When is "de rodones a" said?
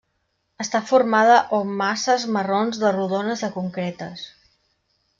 2.85-3.55